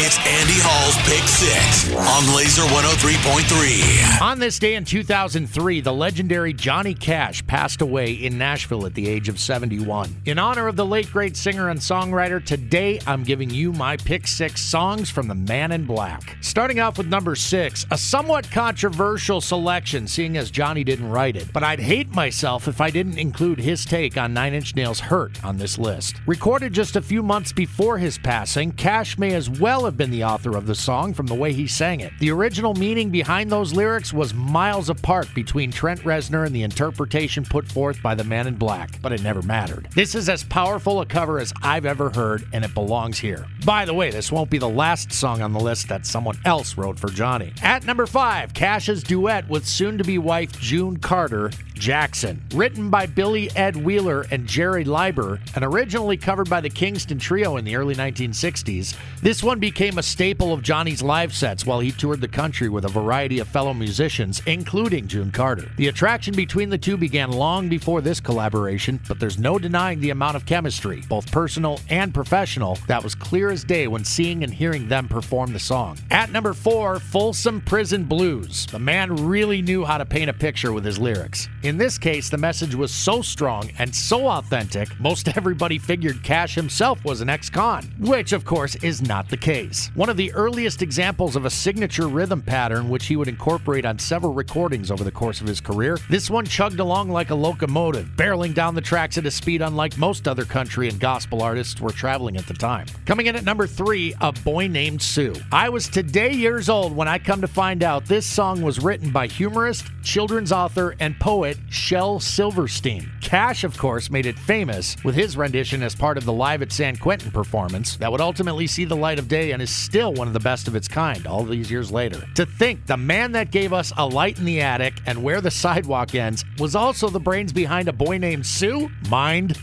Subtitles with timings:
[0.00, 4.22] It's Andy Hall's Pick Six on Laser 103.3.
[4.22, 9.08] On this day in 2003, the legendary Johnny Cash passed away in Nashville at the
[9.08, 10.14] age of 71.
[10.24, 14.28] In honor of the late great singer and songwriter, today I'm giving you my Pick
[14.28, 16.36] Six songs from the Man in Black.
[16.42, 21.52] Starting off with number six, a somewhat controversial selection, seeing as Johnny didn't write it.
[21.52, 25.44] But I'd hate myself if I didn't include his take on Nine Inch Nails' Hurt
[25.44, 26.20] on this list.
[26.24, 30.24] Recorded just a few months before his passing, Cash may as well have been the
[30.24, 32.12] author of the song from the way he sang it.
[32.20, 37.42] The original meaning behind those lyrics was miles apart between Trent Reznor and the interpretation
[37.42, 39.88] put forth by the Man in Black, but it never mattered.
[39.94, 43.46] This is as powerful a cover as I've ever heard, and it belongs here.
[43.64, 46.76] By the way, this won't be the last song on the list that someone else
[46.76, 47.54] wrote for Johnny.
[47.62, 52.42] At number five, Cash's duet with soon to be wife June Carter, Jackson.
[52.54, 57.56] Written by Billy Edd Wheeler and Jerry Leiber, and originally covered by the Kingston Trio
[57.56, 61.92] in the early 1960s, this one became a staple of Johnny's live sets while he
[61.92, 65.70] toured the country with a variety of fellow musicians, including June Carter.
[65.76, 70.10] The attraction between the two began long before this collaboration, but there's no denying the
[70.10, 74.52] amount of chemistry, both personal and professional, that was clear as day when seeing and
[74.52, 75.98] hearing them perform the song.
[76.10, 78.66] At number four, Folsom Prison Blues.
[78.66, 81.48] The man really knew how to paint a picture with his lyrics.
[81.68, 86.54] In this case, the message was so strong and so authentic, most everybody figured Cash
[86.54, 89.90] himself was an ex con, which of course is not the case.
[89.94, 93.98] One of the earliest examples of a signature rhythm pattern which he would incorporate on
[93.98, 98.08] several recordings over the course of his career, this one chugged along like a locomotive,
[98.16, 101.92] barreling down the tracks at a speed unlike most other country and gospel artists were
[101.92, 102.86] traveling at the time.
[103.04, 105.34] Coming in at number three, A Boy Named Sue.
[105.52, 109.10] I was today years old when I come to find out this song was written
[109.10, 113.10] by humorist, children's author, and poet Shel Silverstein.
[113.20, 116.72] Cash, of course, made it famous with his rendition as part of the Live at
[116.72, 120.26] San Quentin performance that would ultimately see the light of day and is still one
[120.26, 122.24] of the best of its kind all these years later.
[122.36, 125.50] To think the man that gave us A Light in the Attic and Where the
[125.50, 128.90] Sidewalk Ends was also the brains behind A Boy Named Sue?
[129.08, 129.58] Mind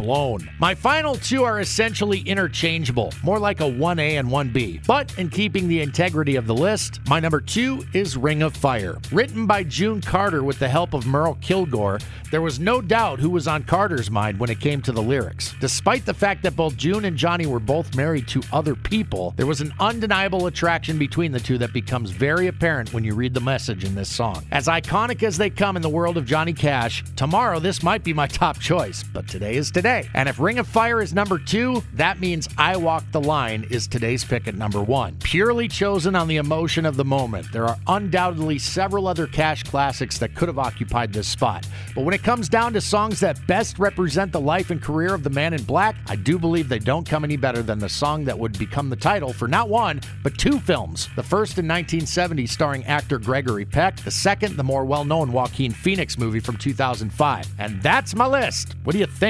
[0.00, 0.50] blown.
[0.58, 4.86] My final two are essentially interchangeable, more like a 1A and 1B.
[4.86, 8.98] But in keeping the integrity of the list, my number two is Ring of Fire.
[9.12, 11.98] Written by June Carter with the help of Merle Kilgore,
[12.30, 15.54] there was no doubt who was on Carter's mind when it came to the lyrics.
[15.60, 19.46] Despite the fact that both June and Johnny were both married to other people, there
[19.46, 23.40] was an undeniable attraction between the two that becomes very apparent when you read the
[23.40, 24.46] message in this song.
[24.52, 28.12] As iconic as they come in the world of Johnny Cash, tomorrow this might be
[28.12, 30.08] my top choice, but today is today.
[30.14, 33.86] And if Ring of Fire is number two, that means I Walk the Line is
[33.86, 35.16] today's pick at number one.
[35.22, 37.50] Purely chosen on the emotion of the moment.
[37.52, 41.66] There are undoubtedly several other Cash classics that could have occupied this spot.
[41.94, 45.22] But when it comes down to songs that best represent the life and career of
[45.22, 48.24] the man in black, I do believe they don't come any better than the song
[48.24, 51.08] that would become the title for not one, but two films.
[51.16, 53.96] The first in 1970, starring actor Gregory Peck.
[53.96, 57.46] The second, the more well known Joaquin Phoenix movie from 2005.
[57.58, 58.74] And that's my list.
[58.84, 59.29] What do you think?